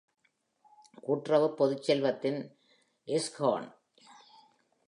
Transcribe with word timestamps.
கூட்டுறவுப் 1.07 1.63
பொதுச்செல்வத்தின் 1.63 2.39
எஸ்ஹார்ன். 3.05 3.69